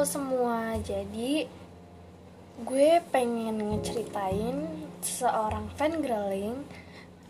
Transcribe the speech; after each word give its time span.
Semua, 0.00 0.80
jadi 0.80 1.44
gue 2.64 2.90
pengen 3.12 3.60
ngeceritain 3.60 4.64
seorang 5.04 5.68
fangirling 5.76 6.64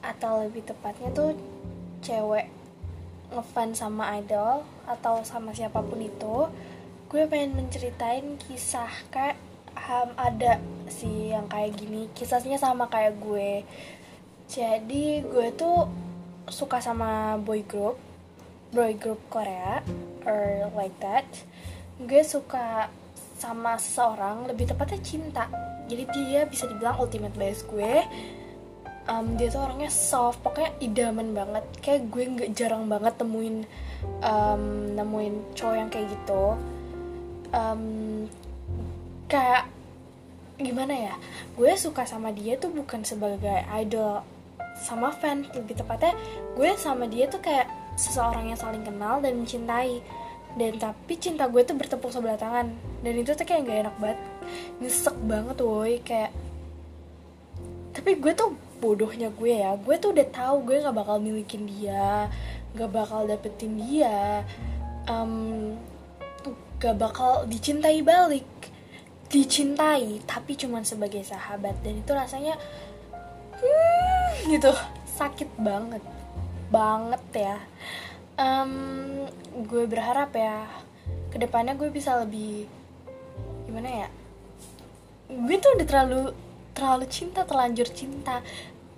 atau 0.00 0.40
lebih 0.40 0.64
tepatnya 0.64 1.12
tuh 1.12 1.36
cewek 2.00 2.48
ngefans 3.28 3.84
sama 3.84 4.16
idol 4.16 4.64
atau 4.88 5.20
sama 5.28 5.52
siapa 5.52 5.84
pun 5.84 6.00
itu 6.00 6.48
gue 7.12 7.28
pengen 7.28 7.52
menceritain 7.60 8.40
kisah 8.40 8.88
kayak 9.12 9.36
um, 9.76 10.16
ada 10.16 10.56
sih 10.88 11.36
yang 11.36 11.44
kayak 11.52 11.76
gini. 11.76 12.08
Kisahnya 12.16 12.56
sama 12.56 12.88
kayak 12.88 13.20
gue. 13.20 13.60
Jadi 14.48 15.20
gue 15.20 15.48
tuh 15.52 15.84
suka 16.48 16.80
sama 16.80 17.36
boy 17.36 17.60
group 17.60 18.00
boy 18.72 18.96
group 18.96 19.20
Korea 19.28 19.84
or 20.24 20.72
like 20.72 20.96
that 21.04 21.28
gue 22.00 22.22
suka 22.26 22.90
sama 23.38 23.78
seseorang 23.78 24.50
lebih 24.50 24.70
tepatnya 24.70 25.00
cinta. 25.02 25.44
Jadi 25.86 26.04
dia 26.10 26.48
bisa 26.48 26.66
dibilang 26.66 26.98
ultimate 26.98 27.34
bias 27.36 27.62
gue. 27.68 28.02
Um, 29.04 29.36
dia 29.36 29.52
tuh 29.52 29.60
orangnya 29.60 29.92
soft 29.92 30.40
pokoknya 30.40 30.72
idaman 30.80 31.36
banget. 31.36 31.64
Kayak 31.84 32.08
gue 32.08 32.24
nggak 32.24 32.50
jarang 32.56 32.88
banget 32.88 33.14
temuin 33.20 33.68
um, 34.24 34.94
nemuin 34.96 35.34
cowok 35.54 35.76
yang 35.76 35.90
kayak 35.92 36.08
gitu. 36.08 36.44
Um, 37.52 37.84
kayak 39.28 39.68
gimana 40.56 41.12
ya? 41.12 41.14
Gue 41.54 41.76
suka 41.76 42.08
sama 42.08 42.32
dia 42.32 42.56
tuh 42.56 42.72
bukan 42.72 43.04
sebagai 43.04 43.62
idol 43.76 44.24
sama 44.74 45.14
fan 45.14 45.46
lebih 45.54 45.78
tepatnya 45.78 46.18
gue 46.58 46.70
sama 46.74 47.06
dia 47.06 47.30
tuh 47.30 47.38
kayak 47.38 47.70
seseorang 47.94 48.50
yang 48.50 48.58
saling 48.58 48.82
kenal 48.82 49.22
dan 49.22 49.38
mencintai 49.38 50.02
dan 50.54 50.78
tapi 50.78 51.18
cinta 51.18 51.50
gue 51.50 51.62
tuh 51.66 51.74
bertepuk 51.74 52.14
sebelah 52.14 52.38
tangan. 52.38 52.70
Dan 53.02 53.14
itu 53.18 53.34
tuh 53.34 53.42
kayak 53.42 53.66
gak 53.66 53.78
enak 53.86 53.96
banget. 53.98 54.20
Nyesek 54.78 55.16
banget 55.26 55.56
woi. 55.60 55.98
Kayak 56.06 56.30
tapi 57.94 58.18
gue 58.18 58.32
tuh 58.34 58.54
bodohnya 58.78 59.34
gue 59.34 59.52
ya. 59.58 59.74
Gue 59.74 59.98
tuh 59.98 60.14
udah 60.14 60.26
tahu 60.30 60.56
gue 60.70 60.82
nggak 60.82 60.96
bakal 60.96 61.16
milikin 61.18 61.66
dia 61.66 62.30
nggak 62.74 62.90
bakal 62.90 63.22
dapetin 63.22 63.78
dia 63.78 64.42
um, 65.06 65.78
gak 66.82 66.98
bakal 66.98 67.46
dicintai 67.50 68.02
balik. 68.02 68.46
Dicintai 69.30 70.22
tapi 70.22 70.54
cuman 70.54 70.86
sebagai 70.86 71.26
sahabat. 71.26 71.74
Dan 71.82 71.98
itu 71.98 72.12
rasanya 72.14 72.54
hmm, 73.58 74.54
gitu. 74.54 74.70
Sakit 75.18 75.50
banget. 75.58 76.02
Banget 76.70 77.22
ya 77.34 77.58
um, 78.38 78.72
gue 79.64 79.84
berharap 79.86 80.34
ya 80.34 80.66
ke 81.30 81.36
depannya 81.38 81.74
gue 81.74 81.90
bisa 81.90 82.18
lebih 82.22 82.66
gimana 83.66 84.06
ya? 84.06 84.08
Gue 85.30 85.56
tuh 85.58 85.74
udah 85.74 85.86
terlalu 85.86 86.20
terlalu 86.74 87.06
cinta 87.10 87.42
terlanjur 87.46 87.88
cinta. 87.90 88.42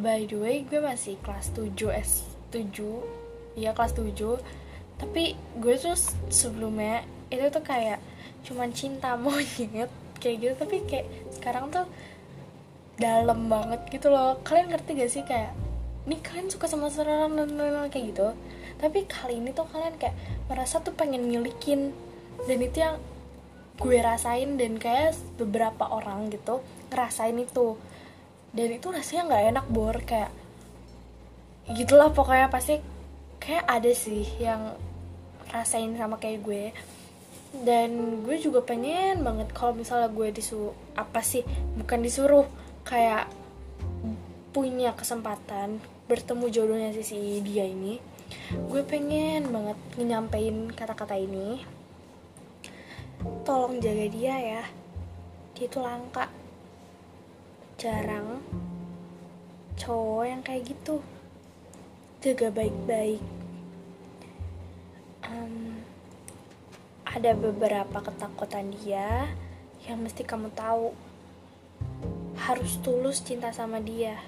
By 0.00 0.24
the 0.24 0.40
way 0.40 0.64
gue 0.64 0.80
masih 0.80 1.20
kelas 1.20 1.52
7 1.52 1.92
S 1.92 2.24
7 2.48 3.60
iya 3.60 3.76
kelas 3.76 3.92
7 3.92 4.16
tapi 4.96 5.36
gue 5.60 5.74
tuh 5.76 5.98
sebelumnya 6.32 7.04
itu 7.28 7.42
tuh 7.52 7.64
kayak 7.64 8.00
cuman 8.46 8.72
cinta 8.72 9.16
monyet 9.20 9.90
kayak 10.20 10.36
gitu. 10.40 10.54
Tapi 10.56 10.76
kayak 10.88 11.06
sekarang 11.36 11.68
tuh 11.68 11.84
dalam 12.96 13.48
banget 13.48 13.84
gitu 13.92 14.08
loh. 14.08 14.40
Kalian 14.44 14.72
ngerti 14.72 14.90
gak 14.96 15.12
sih 15.12 15.24
kayak 15.24 15.52
nih 16.02 16.18
kalian 16.18 16.50
suka 16.50 16.66
sama 16.66 16.90
seseorang 16.90 17.38
kayak 17.86 18.10
gitu 18.10 18.34
tapi 18.82 19.06
kali 19.06 19.38
ini 19.38 19.54
tuh 19.54 19.70
kalian 19.70 19.94
kayak 19.94 20.18
merasa 20.50 20.82
tuh 20.82 20.90
pengen 20.90 21.30
milikin. 21.30 21.94
Dan 22.50 22.58
itu 22.58 22.82
yang 22.82 22.98
gue 23.78 23.98
rasain 24.02 24.58
dan 24.58 24.74
kayak 24.82 25.14
beberapa 25.38 25.86
orang 25.86 26.34
gitu 26.34 26.58
ngerasain 26.90 27.38
itu. 27.38 27.78
Dan 28.50 28.74
itu 28.74 28.90
rasanya 28.90 29.22
nggak 29.30 29.44
enak 29.54 29.66
bor. 29.70 29.96
Kayak 30.02 30.34
gitulah 31.70 32.10
pokoknya. 32.10 32.50
Pasti 32.50 32.82
kayak 33.38 33.70
ada 33.70 33.92
sih 33.94 34.26
yang 34.42 34.74
rasain 35.54 35.94
sama 35.94 36.18
kayak 36.18 36.42
gue. 36.42 36.64
Dan 37.62 38.26
gue 38.26 38.34
juga 38.42 38.66
pengen 38.66 39.22
banget 39.22 39.54
kalau 39.54 39.78
misalnya 39.78 40.10
gue 40.10 40.34
disuruh 40.34 40.74
apa 40.98 41.22
sih 41.22 41.46
bukan 41.78 42.02
disuruh 42.02 42.50
kayak 42.82 43.30
punya 44.50 44.92
kesempatan 44.92 45.80
bertemu 46.10 46.44
jodohnya 46.52 46.90
si, 46.92 47.04
si 47.04 47.18
dia 47.44 47.64
ini 47.64 48.11
gue 48.52 48.82
pengen 48.84 49.48
banget 49.48 49.78
nyampein 50.00 50.68
kata-kata 50.72 51.16
ini. 51.16 51.64
Tolong 53.46 53.78
jaga 53.78 54.06
dia 54.10 54.34
ya. 54.36 54.64
Dia 55.54 55.64
itu 55.68 55.78
langka. 55.78 56.28
Jarang 57.78 58.42
cowok 59.78 60.24
yang 60.28 60.42
kayak 60.44 60.68
gitu. 60.68 61.02
Jaga 62.22 62.54
baik-baik. 62.54 63.22
Um, 65.26 65.80
ada 67.02 67.34
beberapa 67.34 67.98
ketakutan 67.98 68.70
dia 68.78 69.32
yang 69.90 70.02
mesti 70.02 70.22
kamu 70.22 70.54
tahu. 70.54 70.94
Harus 72.38 72.78
tulus 72.82 73.22
cinta 73.22 73.50
sama 73.50 73.82
dia. 73.82 74.22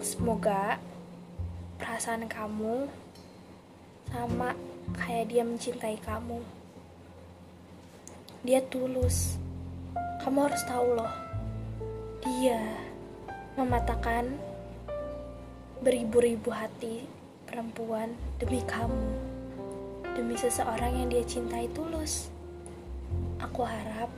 Semoga 0.00 0.80
perasaan 1.78 2.26
kamu 2.26 2.90
sama 4.10 4.52
kayak 4.98 5.30
dia 5.30 5.42
mencintai 5.46 5.96
kamu. 6.02 6.42
Dia 8.42 8.58
tulus. 8.66 9.38
Kamu 10.18 10.50
harus 10.50 10.62
tahu 10.66 10.98
loh. 10.98 11.14
Dia 12.26 12.58
mematahkan 13.54 14.26
beribu-ribu 15.78 16.50
hati 16.50 17.06
perempuan 17.46 18.10
demi 18.42 18.58
kamu. 18.66 19.14
Demi 20.18 20.34
seseorang 20.34 20.98
yang 20.98 21.08
dia 21.08 21.22
cintai 21.22 21.70
tulus. 21.70 22.26
Aku 23.38 23.62
harap 23.62 24.10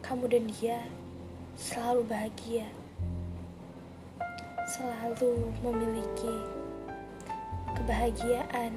kamu 0.00 0.24
dan 0.32 0.44
dia 0.48 0.80
selalu 1.60 2.08
bahagia. 2.08 2.64
Selalu 4.66 5.52
memiliki 5.60 6.55
kebahagiaan. 7.76 8.72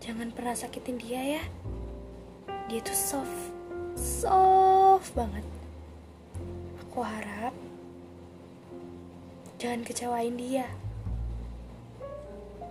Jangan 0.00 0.32
pernah 0.32 0.56
sakitin 0.56 0.96
dia 0.96 1.40
ya. 1.40 1.42
Dia 2.66 2.80
tuh 2.82 2.96
soft, 2.96 3.52
soft 3.94 5.12
banget. 5.12 5.44
Aku 6.82 7.04
harap 7.04 7.52
jangan 9.56 9.84
kecewain 9.84 10.36
dia. 10.36 10.68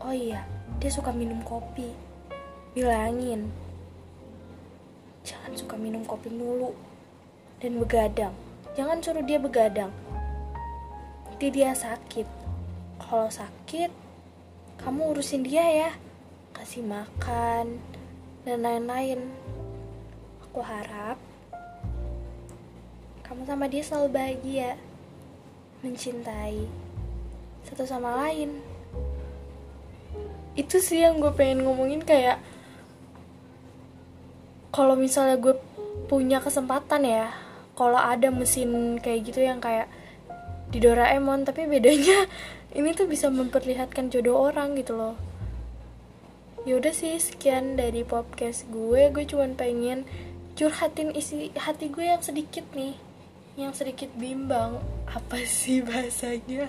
Oh 0.01 0.13
iya, 0.13 0.45
dia 0.77 0.91
suka 0.93 1.09
minum 1.09 1.41
kopi. 1.41 1.89
Bilangin, 2.75 3.49
jangan 5.23 5.55
suka 5.55 5.79
minum 5.79 6.03
kopi 6.03 6.27
mulu 6.27 6.75
dan 7.63 7.79
begadang. 7.79 8.35
Jangan 8.75 8.99
suruh 8.99 9.23
dia 9.23 9.39
begadang. 9.39 9.89
Nanti 11.25 11.47
dia 11.49 11.71
sakit. 11.71 12.27
Kalau 12.99 13.31
sakit, 13.31 14.04
kamu 14.81 15.15
urusin 15.15 15.45
dia 15.45 15.63
ya. 15.63 15.91
Kasih 16.55 16.83
makan 16.83 17.79
dan 18.43 18.59
lain-lain. 18.63 19.19
Aku 20.49 20.59
harap 20.63 21.19
kamu 23.25 23.41
sama 23.49 23.65
dia 23.65 23.81
selalu 23.81 24.09
bahagia 24.13 24.77
mencintai 25.81 26.69
satu 27.65 27.83
sama 27.83 28.13
lain. 28.21 28.61
Itu 30.53 30.77
sih 30.79 31.01
yang 31.01 31.17
gue 31.19 31.33
pengen 31.33 31.65
ngomongin 31.65 32.05
kayak 32.05 32.39
kalau 34.69 34.93
misalnya 34.93 35.41
gue 35.41 35.57
punya 36.05 36.37
kesempatan 36.43 37.01
ya 37.03 37.33
kalau 37.75 37.99
ada 37.99 38.31
mesin 38.31 38.99
kayak 39.03 39.31
gitu 39.31 39.43
yang 39.43 39.59
kayak 39.59 39.89
di 40.69 40.79
Doraemon 40.79 41.43
tapi 41.47 41.67
bedanya 41.67 42.27
ini 42.75 42.91
tuh 42.91 43.07
bisa 43.07 43.31
memperlihatkan 43.31 44.11
jodoh 44.11 44.51
orang 44.51 44.75
gitu 44.75 44.99
loh. 44.99 45.15
Yaudah 46.67 46.91
sih 46.91 47.15
sekian 47.15 47.79
dari 47.79 48.03
podcast 48.03 48.67
gue. 48.67 49.07
Gue 49.15 49.23
cuman 49.23 49.55
pengen 49.55 50.03
curhatin 50.59 51.15
isi 51.15 51.55
hati 51.55 51.87
gue 51.87 52.03
yang 52.03 52.19
sedikit 52.19 52.67
nih. 52.75 52.99
Yang 53.55 53.79
sedikit 53.79 54.11
bimbang. 54.19 54.83
Apa 55.07 55.39
sih 55.47 55.79
bahasanya? 55.79 56.67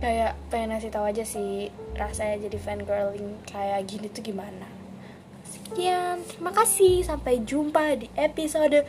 Kayak 0.00 0.40
pengen 0.48 0.72
ngasih 0.72 0.90
tahu 0.90 1.04
aja 1.04 1.24
sih 1.28 1.68
rasanya 2.00 2.48
jadi 2.48 2.56
fan 2.56 2.80
girling 2.88 3.36
kayak 3.44 3.84
gini 3.84 4.08
tuh 4.08 4.24
gimana. 4.24 4.66
Sekian. 5.44 6.24
Terima 6.24 6.56
kasih. 6.56 7.04
Sampai 7.04 7.44
jumpa 7.44 8.00
di 8.00 8.08
episode 8.16 8.88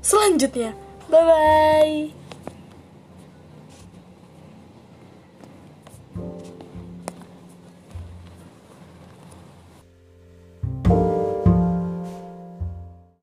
selanjutnya. 0.00 0.72
Bye 1.08 1.24
bye 1.24 2.17